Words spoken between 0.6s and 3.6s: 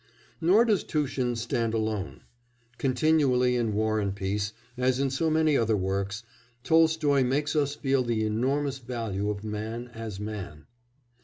does Tushin stand alone; continually